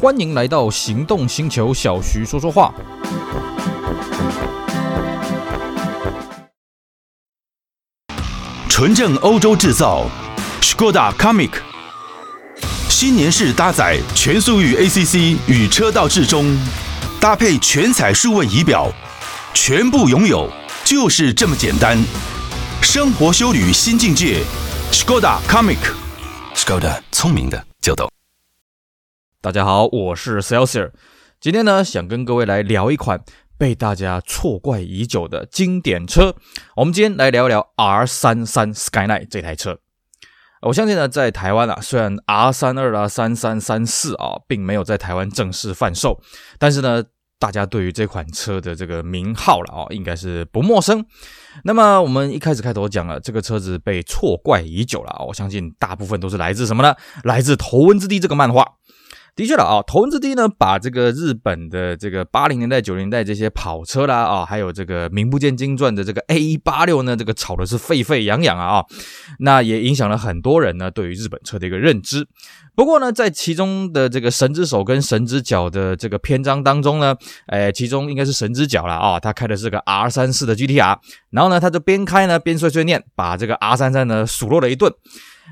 [0.00, 2.72] 欢迎来到行动星球，小徐说说话。
[8.68, 10.06] 纯正欧洲制造
[10.62, 11.50] ，Skoda Comic，
[12.88, 16.56] 新年式搭载全速域 ACC 与车道智中，
[17.20, 18.88] 搭配全彩数位仪表，
[19.52, 20.48] 全部拥有
[20.84, 21.98] 就是这么简单。
[22.82, 24.44] 生活修旅新境界
[24.92, 27.67] ，Skoda Comic，Skoda 聪明的。
[29.40, 30.90] 大家好，我是 Celsior，
[31.40, 33.22] 今天呢，想跟各位来聊一款
[33.56, 36.34] 被大家错怪已久的经典车。
[36.74, 39.78] 我们今天来聊一聊 R33 Skyline 这台车。
[40.62, 46.20] 我相信呢，在台湾啊，虽然 R32 啊、33、34啊，并没有在台湾正式贩售，
[46.58, 47.04] 但是呢，
[47.38, 51.06] 大家对于这款车的这个名号了啊，应该是不陌生。
[51.62, 56.96] 那么我们一开始开头讲了，这个车子被错怪已久了啊，我相信大部分都是来自什么呢？
[57.22, 58.74] 来自《头文字 D》这个漫画。
[59.38, 68.84] 的确了啊，头文字 D 呢，把这个日本的这个八零年代、九零年代这些跑车啦啊，还有这个名不见经传的这个 A 一八六呢，这个炒的是沸沸扬扬啊啊，
[69.38, 72.26] 那也影响了很多人呢对于日本车的一个认知。
[72.74, 77.14] 不过呢，在其中的这个神之手跟神之脚的这个篇章当中呢，
[77.46, 80.98] 哎，其中应该是神之脚了啊，他开的是个 R 三四的 GTR，
[81.30, 84.92] 然后呢，他就边开呢边碎碎念，把这个 R 三三呢数落了一顿。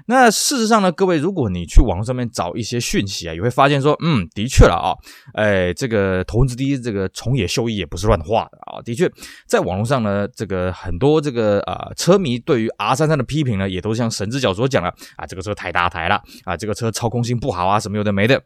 [0.07, 4.95] 那事实上呢，各位，如果你去网上面找一些讯息啊，也会发现说，嗯，的确了啊，
[5.35, 9.11] 哎，这个头文字 D 这个重野秀一也不是乱画的啊，的确，
[9.47, 18.43] 在网络上呢，这个很多这个呃车迷对于 R33 的批评呢，也都像神之脚所讲了啊，这个车太大台了啊，这个车操控性不好啊，什么有的没的。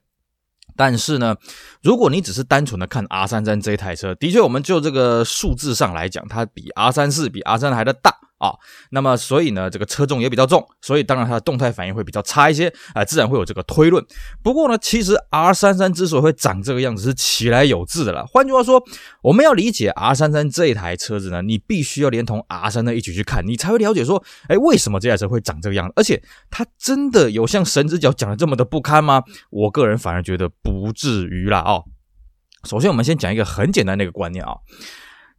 [0.76, 1.34] 但是呢，
[1.82, 8.19] 如果你只是单纯的看 R33 这一台车，的确，我们就这个数字上来讲，它比 R34 比 R 三还的大。
[8.40, 8.54] 啊，
[8.90, 14.02] 那么所以呢，这个车重也比较重，所以当然它的动态反应会比较差一些啊，自然会有这个推论。
[14.42, 18.26] 不过呢，其实 R33 之所以会长这个样子是其来有自的了。
[18.26, 18.82] 换句话说，
[19.22, 25.92] 我们要理解 R33 这一台车子呢，你必须要连同 R32 一起去看，你才会了解说，哎，为什么这台车会长这个样子？
[25.96, 29.22] 而且它真的有像神之脚讲的这么的不堪吗？
[29.50, 31.60] 我个人反而觉得不至于啦。
[31.60, 31.84] 哦，
[32.64, 34.54] 首先我们先讲一个很简单的一个观念啊。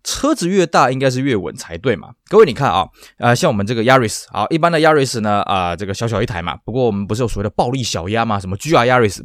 [0.04, 2.10] 车子越大，应该是越稳才对嘛？
[2.30, 6.56] 各位，你看啊，呃，像我们这个 Yaris 啊，一般的 Yaris 呢，啊、呃，这个小小一台嘛。
[6.66, 8.40] 不过我们不是有所谓的暴力小鸭嘛？
[8.40, 9.22] 什么 GR Yaris？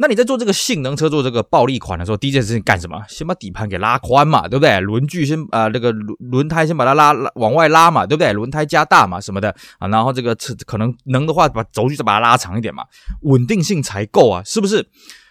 [0.00, 3.02] 那你在做这个性能车，做这个暴力款的时候，第一件事情干什么？
[3.08, 4.78] 先把底盘给拉宽嘛，对不对？
[4.80, 8.32] 轮距先啊、那个轮轮胎先把它拉拉往外拉嘛，对不对？
[8.32, 12.84] 轮胎加大嘛，什么的啊，然后这个车可能能的话，把轴距再把它拉长一点嘛，
[13.22, 14.88] 稳定性才够啊，是不是？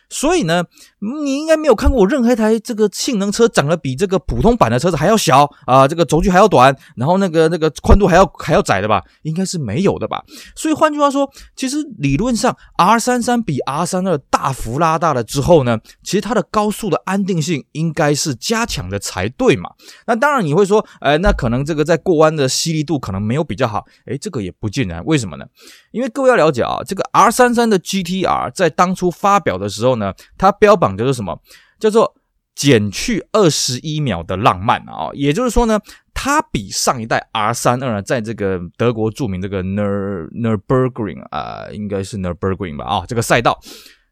[0.09, 0.63] 所以呢，
[1.23, 9.03] 你应该没有看过我任何一台这个性能车长得比这个普通版的车子还要小啊、这个轴距还要短，然后那个那个宽度还要还要窄的吧？
[9.23, 10.23] 应该是没有的吧？
[10.55, 19.71] 所以换句话说，其实理论上 R33 比 R32 大幅拉大了之后呢，其实它的高速的安定性应该是加强的才对嘛？
[20.05, 25.45] 那当然你会说，呃，那可能这个在过弯的犀利度可能没有比较好，诶，这个也不尽然，为什么呢？
[25.91, 31.39] 因为各位要了解啊，这个 R33 的 GTR 在当初发表的时候呢，它标榜的是什么？
[31.79, 32.15] 叫做
[32.55, 35.09] 减去二十一秒的浪漫啊！
[35.13, 35.79] 也就是说呢，
[36.13, 43.59] 它比上一代 R32 呢，在这个德国著名这个 Nur Nürburgring 啊，应该是 Nurburgring 吧啊，这个赛道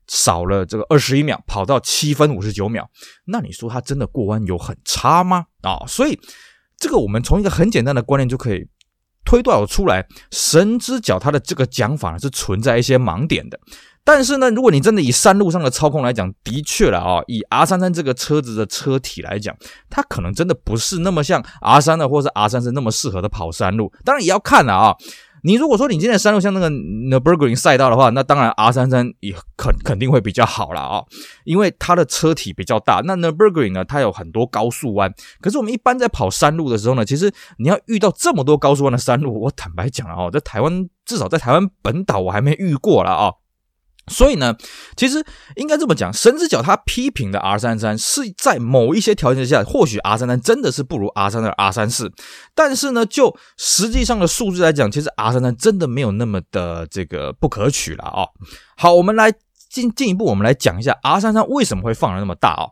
[0.07, 2.87] 少了这个二十一秒，跑到七分五十九秒。
[3.25, 5.45] 那你说它真的过弯有很差吗？
[5.63, 6.19] 啊，所以
[6.77, 8.67] 这个我们从一个很简单的观念就可以。
[9.25, 13.59] 推断出来，神之脚它的这个讲法呢是存在一些盲点的。
[14.07, 19.55] 但是呢，如果你真的以山路上的操控来讲，的确了啊，以 R 三三这个车子的车体来讲，
[19.89, 23.91] 它可能真的不是那么像 R 三的或是 R 三三那么适合的跑山路。
[24.03, 24.95] 当然也要看了啊。
[25.45, 31.03] 你如果说你今天的山路像那个 Nurburgring 赛道的话，那当然 R 三三也肯肯定会比较好了啊，
[31.43, 33.01] 因为它的车体比较大。
[33.05, 35.13] 那 Nurburgring 呢，它有很多高速弯。
[35.39, 43.31] 可是我们一般在跑山路的时候呢，其实你要遇到这么多高速弯的山路，我坦白讲了啊，在台湾至少在台湾本岛我还没遇过了啊。
[44.07, 44.55] 所以呢，
[44.95, 45.25] 其实
[45.55, 52.11] 应该这么讲，神之脚他批评的 R33 是在某一些条件下，或许 R33 真的是不如 R32、R34，
[52.53, 58.27] 但是呢，就实际上的数据来讲，其实 R33 真的没有那么的这个不可取了啊、
[58.77, 59.33] 好，我们来
[59.69, 62.69] 进进一步，我们来讲一下 R33 为什么会放的那么大啊、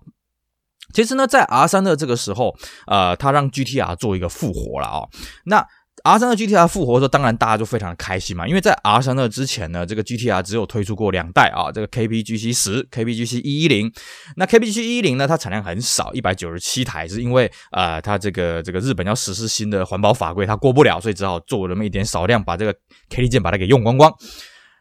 [0.94, 5.07] 其实呢，在 R32 这个时候，呃，他让 GTR 做一个复活了啊、
[5.45, 5.65] 那。
[6.03, 13.89] R 三二 GTR 复活的时候，当然大家就非常的开心嘛，因为在 R 三二之前呢，这个 GTR 只有推出过两代啊，这个 KPGC 十、KPGC 一一零。
[14.35, 22.73] 那 KPGC 一一零呢，它产量很少，一百九十七台，是因为呃，它这个这个日本要实施新的环保法规，它过不了，所以只好做那么一点少量，把这个
[23.09, 24.13] K T 键把它给用光光。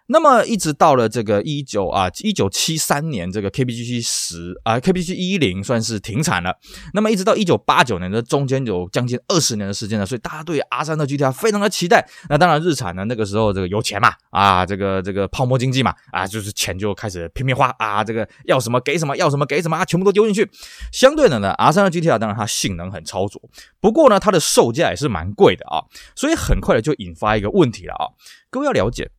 [0.09, 6.55] 那么一直到了这个一九啊一九七三年，这个 KPG 十啊 KPG 一零算是停产了。
[6.93, 12.07] 那么一直到一九八九年的中间有将近二十年的时间了，所以大家对 R 三的 GTR 非常的期待。
[12.29, 20.51] 那当然日产呢，那个时候这个有钱嘛，啊这个这个泡沫经济嘛，啊就是钱就开始拼命花啊，这个要什么给什么，要什么给什么啊，全部都丢进去。
[20.93, 23.41] 相对的呢，R 三的 GTR 当然它性能很超卓，
[23.81, 25.85] 不过呢它的售价也是蛮贵的啊，
[26.15, 28.05] 所以很快的就引发一个问题了啊，
[28.51, 29.11] 各位要了解。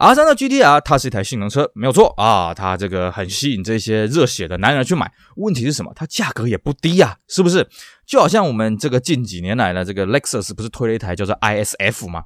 [0.00, 5.10] R 三的 GTR 它是一台性能车，没有错啊，它这个很吸引这些热血的男人去买。
[5.36, 5.92] 问题是什么？
[5.96, 7.68] 它价格也不低呀，是不是？
[8.06, 12.22] 就好像我们这个近几年来呢，这个 Lexus 不是推了一台叫做 ISF 吗？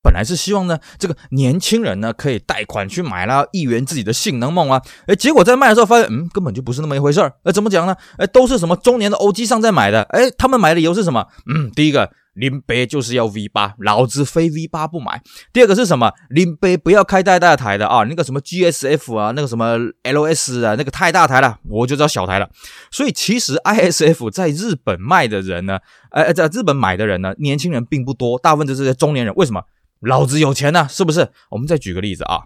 [0.00, 4.80] 本来是希望呢，这个年轻人呢可以贷款去买啦，一圆自己的性能梦啊。
[5.08, 7.34] 诶，结果在卖的时候发现，嗯，根本就不是那么一回事儿。
[7.42, 7.96] 诶，怎么讲呢？
[8.18, 10.02] 诶，都是什么中年的欧吉桑在买的。
[10.10, 11.26] 诶，他们买的理由是什么？
[11.52, 12.12] 嗯，第一个。
[12.38, 15.20] 林北就是要 V 八，老子非 V 八不买。
[15.52, 16.12] 第二个是什么？
[16.30, 22.48] 林北不要开太大台的啊，那个什么 GSF 啊，那个什么 LS 啊，那个太大台了，我就知道小台了。
[22.90, 25.78] 所以其实 ISF 在日本卖的人呢，
[26.12, 29.34] 呃，在日本买的人呢，年轻人并不多，大部分都是些中年人。
[29.34, 29.62] 为什么？
[30.00, 31.28] 老子有钱呢，是不是？
[31.50, 32.42] 我们再举个例子啊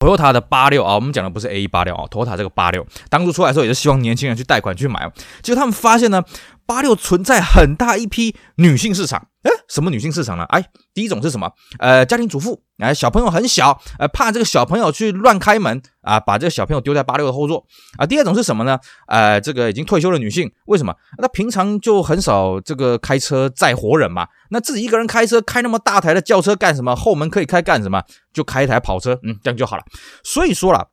[0.00, 5.08] ，Toyota 的八六啊，我们讲的不是 A 一八六啊，Toyota 这个八六，当初出来的时候也是希望年轻人去贷款去买，
[5.42, 6.24] 结果他们发现呢。
[6.66, 10.44] 八六存在很大一批女性市场，诶，什么女性市场呢？
[10.50, 10.62] 哎，
[10.92, 11.50] 第一种是什么？
[11.78, 17.64] 呃，家庭主妇，哎，小朋友很小，呃，怕这个小朋友去乱开门啊，把这个小朋友丢在八六的后座
[17.96, 18.04] 啊。
[18.04, 18.76] 第二种是什么呢？
[19.06, 20.92] 呃，这个已经退休的女性，为什么？
[21.18, 26.96] 那平常就很少这个开车载活人嘛，那自己一个人开车开那么大台的轿车干什么？
[26.96, 28.02] 后门可以开干什么？
[28.32, 29.84] 就开一台跑车，嗯，这样就好了。
[30.24, 30.90] 所以说了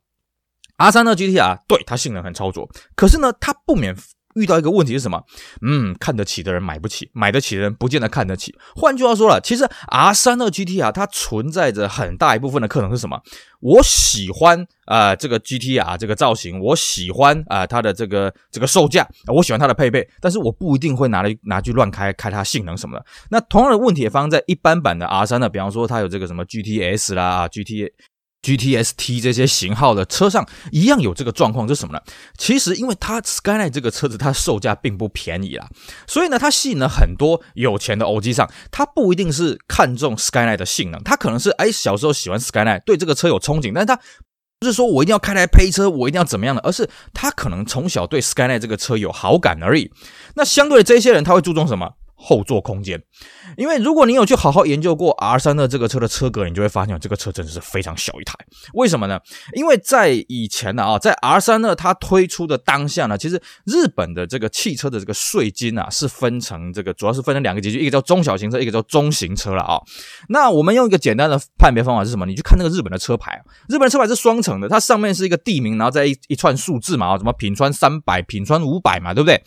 [0.78, 3.96] ，R 三的 GTR 对它性能很超卓，可是呢，它不免。
[4.38, 5.22] 遇到一个问题是什么？
[5.62, 8.56] 嗯，看得起的人买不起，买得起的人不见得看得起。
[8.76, 13.20] 换句话说了，其实 R32 GTR 它存在着很大一部分的可能是什么？
[13.60, 23.06] 我喜欢啊、这个 GTR 这个造型，我喜欢啊、它的这个这个售价，我喜欢它的配备，但是我不一定会拿来拿去乱开开它性能什么的。
[23.32, 27.92] 那同样的问题也发生在一般版的 R3 呢，比方说它有这个什么 GTS 啦啊，GT。
[28.44, 32.02] GTST 这些型号的车上一样有这个状况，是什么呢？
[32.38, 35.68] 其实因为它 Skyline 这个车子它售价并不便宜啦，
[36.08, 44.00] 所以呢它吸引了很多有钱的欧吉桑，他不一定是看中 Skyline 的性能，他可能是哎小时候喜欢 Skyline，对这个车有憧憬，但是他
[44.60, 49.92] 不是说我一定要开来配车，我一定要怎么样的，而是他可能从小对 Skyline 这个车有好感而已。
[50.36, 51.97] 那相对的这些人他会注重什么？
[52.20, 53.00] 后座空间，
[53.58, 58.34] 因为如果你有去好好研究过 R3 的这个车的车格，你就会发现这个车真的是非常小一台。
[58.74, 59.20] 为什么呢？
[59.54, 69.80] 因为在以前呢啊，在 R3 呢它推出的当下呢，其实日本的这个汽车的这个税金啊是分成这个主要是分成两个级距，一个叫中小型车，一个叫中型车了啊。
[70.30, 72.26] 那我们用一个简单的判别方法是什么？
[72.26, 79.42] 你去看那个日本的车牌，日本的车牌是双层的，它上面是一个地名，然后再一一串数字嘛啊，什么品川三百、品川五百嘛，对不对？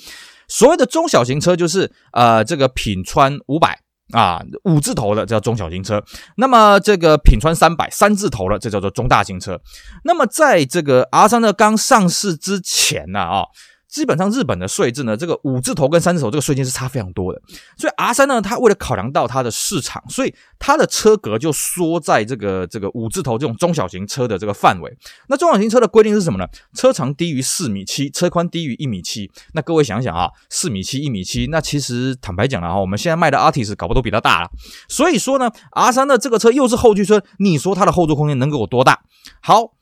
[0.51, 3.79] 所谓的中小型车就是呃这个品川五百
[4.13, 6.05] 啊五字头的叫中小型车，
[6.37, 9.59] 那么这个品川三百三字头的这叫做中大型车。
[10.05, 13.45] 那么在这个 R 三的刚上市之前呢啊。
[13.91, 17.43] 基本上日本的税制呢，这个五字头跟三字头这个税金是差非常多的，
[17.77, 24.97] 所以 R3 呢，它为了考量到它的市场，所以它的车格就缩在这个这个五字头这种中小型车的这个范围。
[25.29, 26.47] 那中小型车的规定是什么呢？
[26.73, 29.29] 车长低于四米七，车宽低于一米七。
[29.55, 34.51] 那各位想想啊，四米七、一米七，那其实坦白讲了啊，我们现在卖的 Artis 搞不都比它大了。
[34.89, 39.01] 所以说呢，R3 的这个车又是后驱车，你说它的后座空间能够有多大？
[39.43, 39.73] 好。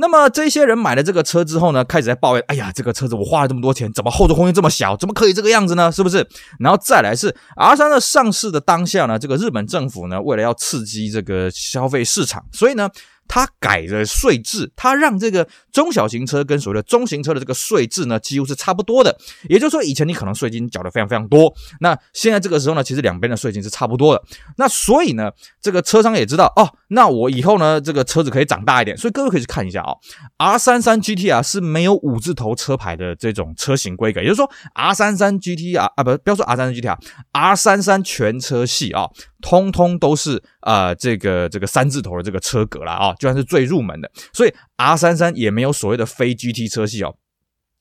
[0.00, 4.96] 那么这些人买了这个车之后呢，开始在抱怨：哎呀，这个车子我花了这么多钱，怎么后座空间这么小？
[4.96, 5.90] 怎么可以这个样子呢？
[5.90, 6.26] 是不是？
[6.60, 12.88] 然后再来是 R 三的上市的当下呢，这个日本政府呢，为了要刺激这个消费市场，所以呢。
[13.28, 19.16] 它改了税制，它让这个中小型车跟所谓的中型车的这个税制呢，几乎是差不多的。
[19.48, 24.22] 也就是说，以前你可能税金缴的非常非常多，那现在这个时候呢，其实两边的税金是差不多的。
[24.56, 25.30] 那所以呢，
[25.60, 28.96] 这个车商也知道哦，那我以后呢，这个车子可以长大一点。
[28.96, 39.08] 所以各位可以去看一下啊、哦，R33 GTR 是没有五字头车牌的这种车型规格，也就是说，R33 GTR 啊，不，不要说 R33 GTR，R33 全车系啊。
[39.42, 47.14] 通通都是啊、这个这个三字头的这个车格了啊，就算是最入门的，所以 R 三三也没有所谓的非 GT 车系哦。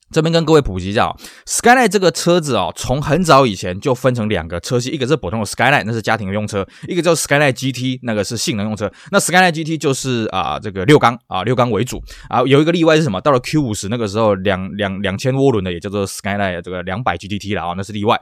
[0.10, 8.90] 这边跟各位普及一下哦，Skyline 这个车子哦，从很早以前就分成两个车系，一个是普通的 Skyline，那是家庭用车；一个叫 Skyline GT，那个是性能用车。
[9.12, 13.20] 那 Skyline GT 就是啊、这个六缸啊，六缸为主啊，有一个例外是什么？
[13.20, 18.18] 到了 Q 五十那个时候，两两两千涡轮的也叫做 Skyline 这个两百 GTT 了啊，那是例外。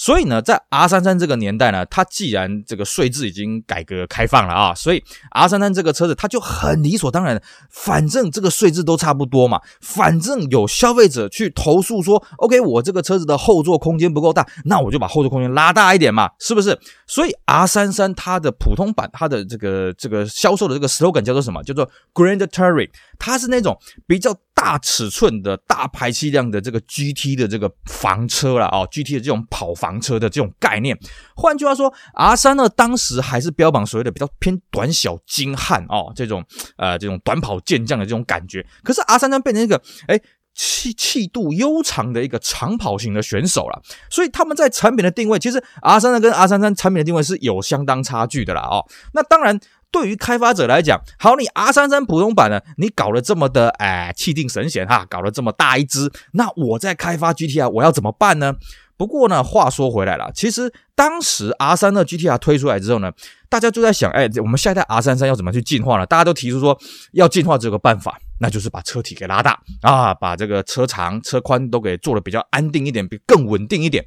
[0.00, 7.38] 所以呢，在 R 三三这个年代呢，它既然这个税制已经改革开放了啊，所以 R 三三这个车子它就很理所当然，
[7.68, 16.78] 反正这个税制都差不多嘛，反正有消费者去投诉说，OK，我这个车子的后座空间不够大，那我就把后座空间拉大一点嘛，是不是？
[17.06, 21.62] 所以 R 三三它的普通版，它的这个这个销售的这个 slogan 叫做什么？
[21.62, 22.88] 叫做 Grand Touring，
[23.18, 30.94] 它是那种比较大尺寸的大排气量的这个 GT 的这个房车了啊，GT 的这种跑房车的这种概念。
[31.34, 36.44] 换句话说，R 三呢，当时还是标榜所谓的比较偏短小精悍哦，这种
[36.76, 38.66] 呃这种短跑健将的这种感觉。
[38.84, 40.20] 可是 R 三三变成一个哎
[40.54, 48.84] 气气度悠长的一个长跑型的选手了，所以他们在产品的定位，其实 R 三三跟 R 三三产品的定位是有相当差距的啦哦。
[49.14, 49.58] 那当然。
[49.90, 58.54] 对于开发者来讲，好，你 R 三三普通版呢，你搞了这么的哎气定神闲哈，搞了这么大一只，那我在开发 GTR 我要怎么办呢？
[58.96, 63.10] 不过呢，话说回来了，其实当时 R 三的 GTR 推出来之后呢，
[63.48, 66.04] 大家就在想，哎，我们下一代 R 三三要怎么去进化呢？
[66.04, 66.78] 大家都提出说，
[67.12, 74.04] 要进化这个办法，那就是把车体给拉大啊，把这个车长、车宽都给做得比较安定一点，比更稳定一点。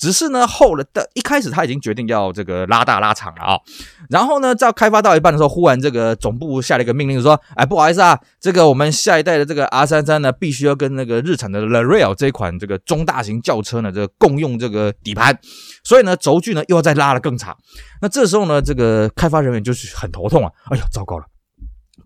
[0.00, 3.60] 只是呢，后来的一开始他已经决定要这个拉大拉长了啊、
[4.08, 15.38] 然后呢，在开发到一半的时候，忽然这个总部下了一个命令说，哎，不好意思啊，这个我们下一代的这个 R 三三呢，必须要跟那个日产的 The Rail 这款这个中大型轿车呢，这个共用这个底盘，
[15.84, 17.54] 所以呢，轴距呢又要再拉得更长。
[18.00, 21.24] 那这时候呢，这个开发人员就是很头痛啊，哎呀，糟糕了，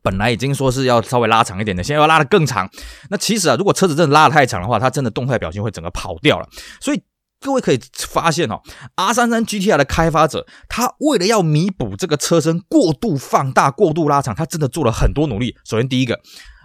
[0.03, 2.69] 本来已经说是要稍微拉长一点的，现在要拉得更长。
[3.09, 6.49] 那其实啊，如果车子真的拉得太长的话，它真的动态表现会整个跑掉了，
[6.81, 7.01] 所以。
[7.45, 8.63] 各位可以发现哦
[8.97, 15.55] ，R33 GTR 的开发者，他为了要弥补这个车身过度放大、过度拉长，他真的做了很多努力。
[15.63, 16.15] 首先，第一个，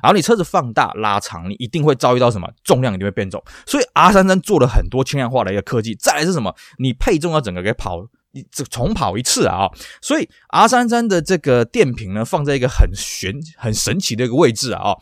[0.02, 2.50] 然后你车子放大拉长，你一定会遭遇到什么？
[2.64, 3.44] 重量一定会变重。
[3.66, 5.94] 所以 R33 做了很多轻量化的一个科技。
[5.96, 6.56] 再来是什么？
[6.78, 9.68] 你配重要整个给跑一这重跑一次啊！
[10.02, 14.96] 所以 R33 的这个电瓶呢，放在一个很玄、很神奇的一个位置啊。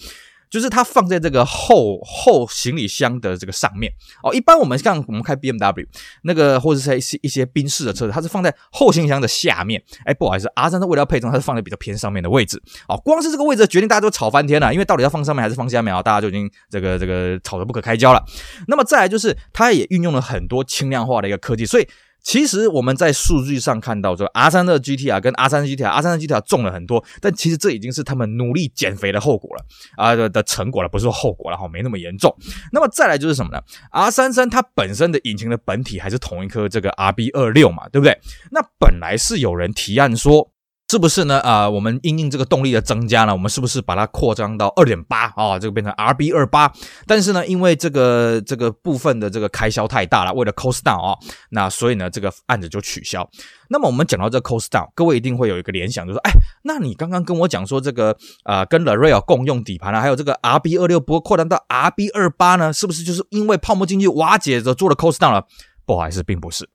[0.50, 3.92] 就是它放在这个后后行李箱的这个上面
[4.24, 4.34] 哦。
[4.34, 5.86] 一般我们像我们开 BMW
[6.24, 9.82] 那个或者是一些一些宾士的车子，它是放在后行李箱的下面。
[10.06, 12.98] 哎，不好意思，R33 为了配重，它是放在比较偏上面的位置哦。
[13.04, 16.02] 光是这个位置的决定，大家都吵翻天了，因为到底要放上面还是放下面啊？
[16.02, 18.24] 大家就已经这个这个吵得不可开交了。
[18.68, 21.88] 那么再来就是，它也运用了很多轻量化的一个科技，所以。
[22.22, 32.36] 其实我们在数据上看到，说 R 三的 GTR 跟 R 三的 GTR，R 三的 GTR 重了很多，但其实这已经是他们努力减肥的后果了啊的的成果了，不是说后果了哈，没那么严重。
[32.74, 38.20] 那么再来就是什么呢？R 三三它本身的引擎的本体还是同一颗这个 RB 二六嘛，对不对？
[38.52, 40.52] 那本来是有人提案说。
[40.90, 41.40] 是不是呢？
[41.42, 45.60] 啊、我们因应这个动力的增加呢，我们是不是把它扩张到二点八啊？
[45.60, 46.72] 这个变成 RB 二八。
[47.06, 51.18] 但是呢，因为这个这个部分的这个开销太大了，为了 cost down 啊，
[51.50, 53.30] 那所以呢，这个案子就取消。
[53.70, 56.32] 那么我们讲到这 cost down，各位一定会有一个联想，就说，哎，
[56.64, 58.12] 那你刚刚跟我讲说这个
[58.44, 65.44] 啊、呃，跟 The Rail 共用底盘啊，还有这个 RB 二六，不过扩张到 RB 二八呢，是不是就是因为泡沫经济瓦解着做了 cost down 了？
[65.86, 66.70] 不好意思，并不是。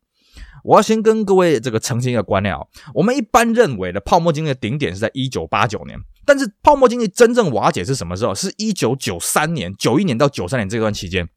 [0.62, 8.34] 我要先跟各位这个澄清一个观念哦，我们一般认为的泡沫经济的顶点是在一九八九年，但是泡沫经济真正瓦解是什么时候？
[8.34, 11.28] 是一九九三年、九一年到九三年这段期间。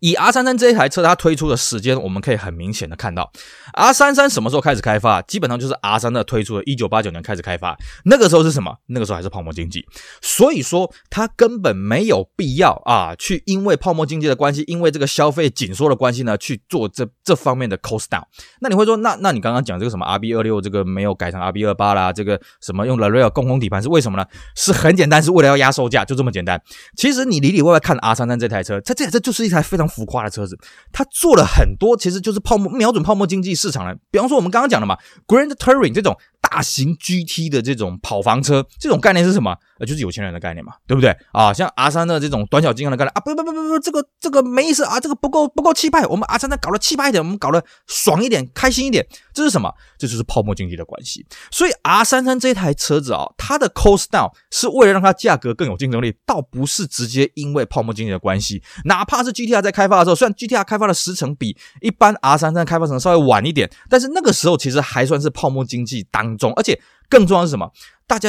[0.00, 3.30] 以 R 三三这一台车，它推出的时间，我们可以很明显的看到
[3.74, 5.20] ，R 三三什么时候开始开发？
[5.22, 8.74] 基本上就是 R 三二推出的一九八九年开始开发，那个时候是什么？
[8.86, 9.84] 那个时候还是泡沫经济，
[10.20, 18.22] 所以说它根本没有必要啊，去因为泡沫经济的关系，因为这个消费紧缩的关系呢，去做这这方面的 cost down。
[18.60, 24.24] 那你会说，那那你刚刚讲这个什么 RB 二六这个没有改成 RB 二八啦，这个什么用 The Rail 共同底盘是为什么呢？
[24.56, 26.60] 是很简单，是为了要压售价，就这么简单。
[26.96, 30.46] 其实你里里外外看 R 三三这台车，它这台车就是一台非常浮夸的车。
[30.46, 30.58] 子，
[30.92, 33.94] 它做了很多，其实就是泡沫，瞄准泡沫经济市场了。
[34.10, 39.56] 比方说，我们刚刚讲的嘛，Grand Touring 这种大型 GT 的这种跑房车，这种概念是什么？
[39.80, 41.52] 呃，就是有钱人的概念嘛，对不对啊？
[41.54, 46.06] 像 R 三的这种短小精干的概念啊，不不不不不，这个这个没意思啊，这个不够不够气派。
[46.06, 49.72] 我们 R 三的搞得气派一点，我们搞得爽一点，开心一点，这是什么？
[49.98, 51.24] 这就是泡沫经济的关系。
[51.50, 58.62] 所以 R 三三这台车子啊，它的 cost down 是为了让它价格更有竞争力，倒不是直接因为泡沫经济的关系。
[58.84, 67.72] 哪怕是 GTR 在开发的时候，虽然 GTR 开发的时程比一般 R 三三开发程稍微晚一点，但是那个时候其实还算是泡沫经济当中，而且更重要的是什么？
[68.06, 68.28] 大家。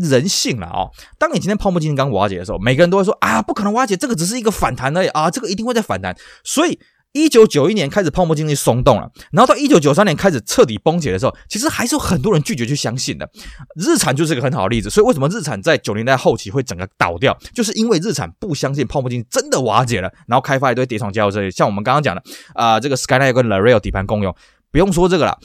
[0.00, 0.90] 人性了、哦！
[1.18, 6.16] 当你今天泡沫经济刚瓦解的时候，每个人都会说啊，不可能瓦解，这个只是一个反弹而已啊，这个一定会再反弹。
[6.44, 6.78] 所以
[7.12, 13.28] 一九九一年开始泡沫经济松动了，然后到一九九三年开始彻底崩解的时候，其实还是有很多人拒绝去相信的。
[13.76, 22.22] 日产就是个很好的例子，所以为什么日产在九零代后期会整个倒掉，就是因为日产不相信泡沫经济真的瓦解了，然后开发一堆叠床架构车，像我们刚刚讲的
[22.54, 24.34] 啊、呃，这个 Skyline 跟 Laredo 底盘共用，
[24.70, 25.38] 不用说这个了。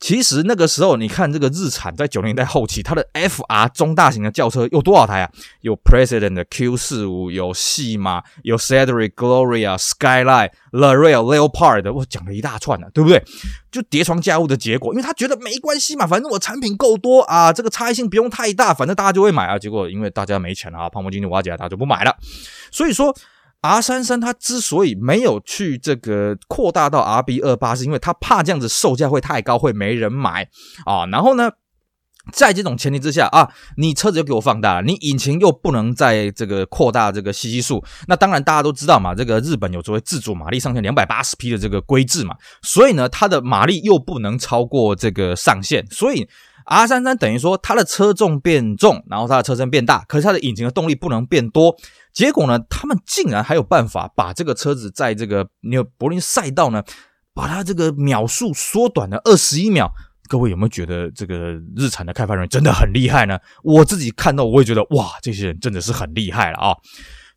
[0.00, 5.30] 其实那个时候，你看这个日产在九零年代后期，它的 FR 中大型的轿车有多少台啊？
[5.62, 13.22] 有 President 的 Q 四五，有戏码，有 Cedric Gloria、Skyline、l a r e l Leopard，我讲了一大串了，对不对？
[13.72, 19.58] 就叠床架屋的结果，因为他觉得没关系嘛，反正我产品够多啊，这个差异性不用太大，反正大家就会买啊。
[19.58, 22.16] 结果因为大家没钱啊，泡沫经济瓦解了，大家就不买了。
[22.70, 23.14] 所以说。
[23.60, 30.48] R 三三它之所以没有去这个扩大到 RB 二八，是因为它怕这样子售价会太高，会没人买
[30.84, 31.06] 啊。
[31.06, 31.50] 然后呢，
[32.32, 46.28] 在这种前提之下啊，你车子又给我放大了，你引擎又不能再这个扩大这个吸气数，那当然大家都知道嘛，这个日本有作为自主马力上限两百八十匹的这个规制嘛，所以呢，它的马力又不能超过这个上限，所以
[46.68, 51.74] R 三三等于说它的车重变重，然后它的车身变大，可是它的引擎的动力不能变多。
[52.12, 56.82] 结果呢，他们竟然还有办法把这个车子在这个纽柏林赛道呢，
[57.34, 59.90] 把它这个秒数缩短了二十一秒。
[60.28, 63.38] 各位有没有觉得这个日产的开发人员真的很厉害呢？
[63.62, 66.76] 我自己看到我也觉得哇，这些人真的是很厉害了啊！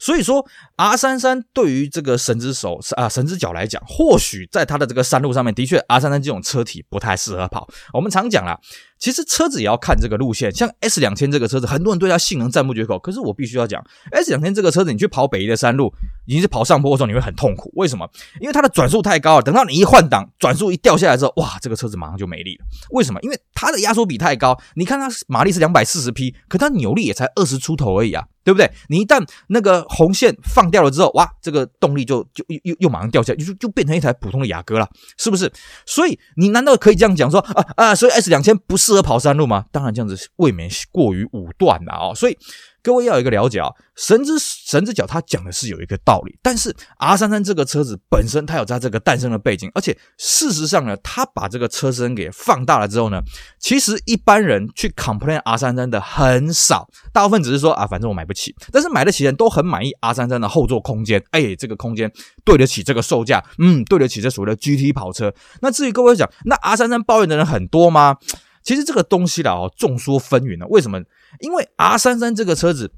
[0.02, 0.44] 所以说
[0.78, 7.68] ，R 三三对于这个神之手啊神之脚来讲，或许在它的这个山路上面，的确 R 三三这种车体不太适合跑。
[7.94, 8.60] 我们常讲啦。
[8.98, 13.00] 其实车子也要看这个路线，像 S 两千这个车子，很多人对它性能赞不绝口。
[13.00, 15.92] 可是我必须要讲，S 两千这个车子，你去跑北移的山路，
[16.28, 17.72] 已经是跑上坡的时候，你会很痛苦。
[17.74, 18.08] 为什么？
[18.40, 19.42] 因为它的转速太高了。
[19.42, 22.66] 等到你一换挡，转速一掉下来之后，哇，这个车子马上就没力了。
[22.92, 23.20] 为什么？
[23.22, 24.56] 因为它的压缩比太高。
[24.76, 28.70] 你看它马力是两百四十匹，可它扭力也才二十出头而已啊，对不对？
[28.90, 34.86] 你一旦那个红线放掉了之后，哇，这个动力就就又又又马上掉下来，就就变成一台普通的雅阁了，
[35.18, 35.50] 是不是？
[35.86, 37.96] 所以你难道可以这样讲说啊啊？
[37.96, 38.82] 所以 S 两千不。
[38.82, 39.66] 适合跑山路吗？
[39.72, 42.16] 当然，这样子未免过于武断了啊！
[42.16, 42.36] 所以。
[42.84, 53.22] 各位要有一个了解啊，神之神之脚他讲的是有一个道理，但是 R 三三这个车子本身它有它这个诞生的背景，而且事实上呢，它把这个车身给放大了之后呢，
[53.60, 62.12] 其实一般人去 complain R 三三的很少，大部分只是说啊，反正我买不起，但是买得起人都很满意 R 三三的后座空间，哎，这个空间
[62.44, 65.34] 对得起这个售价，嗯，对得起这所谓的 GT 跑车。
[65.62, 68.18] 那至于各位讲，那 R 三三抱怨的人很多吗？
[68.64, 70.66] 其实这个东西啦，哦，众说纷纭呢。
[70.70, 71.00] 为什么？
[71.40, 72.92] 因为 R 三三这个车子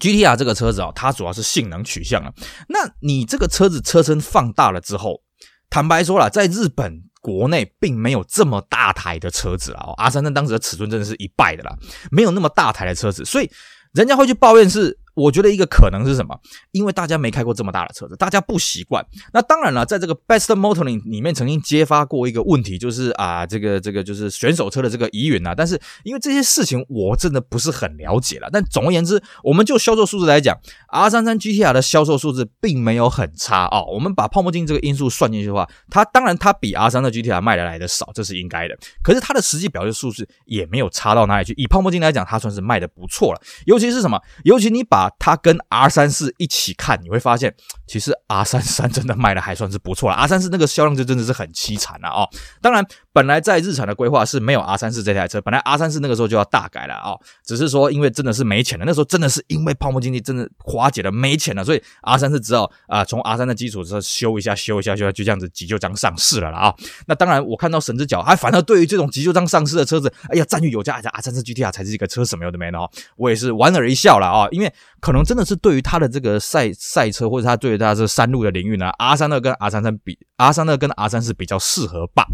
[0.00, 2.32] ，GTR 这个车子啊，它主要是性能取向啊。
[2.68, 5.22] 那你这个车子车身放大了之后，
[5.70, 9.94] 坦白说了，在日本国内并没有这么大台的车子啊。
[9.96, 11.76] R 三三当时的尺寸真的是一败的啦，
[12.10, 13.50] 没有那么大台的车子，所以
[13.92, 14.98] 人家会去抱怨是。
[15.16, 16.38] 我觉得一个可能是什么？
[16.72, 19.04] 因为大家没开过这么大的车子，大家不习惯。
[19.32, 25.54] 那当然了，在这个 Best Motoring 里面曾经揭发过一个问题，就是啊，这个这个就是选手车的这个疑云啊。
[25.54, 28.48] 但是因为这些事情我真的不是很了解了。
[28.52, 30.56] 但总而言之，我们就销售数字来讲
[30.92, 33.82] ，R33 GTR 的销售数字并没有很差啊。
[33.82, 38.76] 我们把泡沫经济这个因素算进去的话，它当然它比 R3 的 GTR 卖的来的少，这是应该的。
[39.02, 41.54] 可是它的实际表现数字也没有差到哪里去。
[41.56, 43.40] 以泡沫经济来讲，它算是卖的不错了。
[43.64, 44.20] 尤其是什么？
[44.44, 47.54] 尤其你把它跟 R 三四一起看，你会发现，
[47.86, 50.16] 其实 R 三三真的卖的还算是不错了。
[50.16, 52.26] R 三四那个销量就真的是很凄惨了啊！
[52.60, 57.14] 当然，本来在日产的规划是没有 R 三四这台车，本来 R 三四那个时候就要大改了啊，
[57.44, 66.74] 只是说因为真的是没钱了，那时候真的是因为泡沫经济真的瓦解了，没钱了，所以 R 三四只好啊从 R 三的基础之上修一下，修一下，修一下，就这样子急救章上市了了啊！
[67.06, 74.72] 那当然，我看到神之脚，还反而对于这种急救章上市的车子，哎呀，赞誉有加，R 三四 GTR 才是一个车，什么有的没的哦，我也是莞尔一笑了啊，因为
[75.06, 82.26] 可能真的是对于他的这个赛赛车，或者他对于他这山路的领域呢，R 三二跟 R 三三比，R 三二跟 R 三四比较适合吧。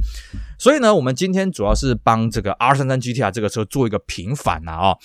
[0.58, 4.96] 所以呢，我们今天主要是帮这个 R 三三 GTR 这个车做一个平反啊。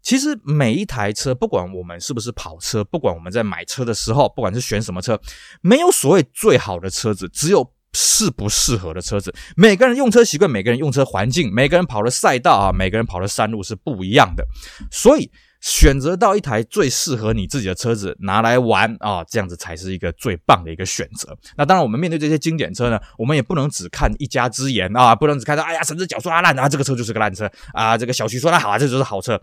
[0.00, 5.20] 其实每一台车，不管我们是不是跑车，不管我们在买车的时候，不管是选什么车，
[5.60, 9.34] 没有所谓最好的车子，只有适不适合的车子。
[9.58, 14.46] 每个人用车习惯，每个人用车环境，每个人跑的赛道啊，每个人跑的山路是不一样的，
[14.90, 15.30] 所以。
[15.60, 21.36] 选择到一台最适合你自己的车子拿来玩啊，这样子才是一个最棒的一个选择。
[21.56, 29.40] 那当然，我们面对这些经典车呢，我们也不能只看一家之言啊，不能只看到哎呀，神之脚说它烂啊，这个车就是个烂车啊，这个小徐说它好啊，这就是好车。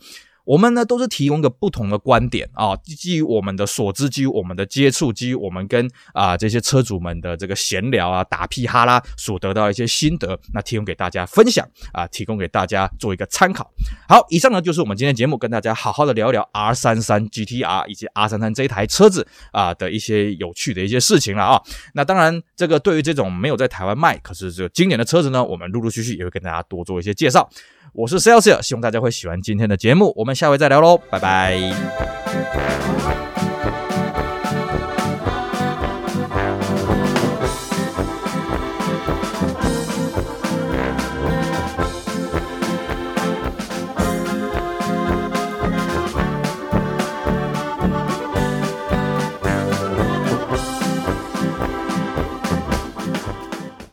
[0.47, 13.69] 我们呢都是提供一个不同的观点啊，基于我们的所知，基于我们的接触，基于我们跟啊这些车主们的这个闲聊啊、打屁哈啦所得到一些心得，那提供给大家分享啊，提供给大家做一个参考。
[14.07, 21.62] 好，以上呢就是我们今天节目跟大家好好的聊一聊 R 三三 GTR 以及 R 三三这一台车子啊的一些有趣的一些事情了啊。
[21.93, 27.49] 那当然，这个对于这种没有在台湾卖，可是这个经典的车子呢，我们陆陆续续也会跟大家多做一些介绍。
[27.93, 31.58] 我是 Celsius，希望大家会喜欢今天的节目，我们下回再聊喽，拜拜。